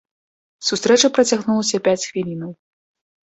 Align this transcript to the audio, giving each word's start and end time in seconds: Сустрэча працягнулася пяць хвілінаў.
Сустрэча 0.69 1.11
працягнулася 1.17 1.81
пяць 1.87 2.03
хвілінаў. 2.09 2.51